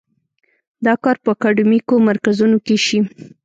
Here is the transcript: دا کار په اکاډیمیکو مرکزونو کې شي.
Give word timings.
دا 0.85 0.93
کار 1.03 1.15
په 1.23 1.29
اکاډیمیکو 1.35 1.95
مرکزونو 2.09 2.57
کې 2.65 2.75
شي. 2.85 2.99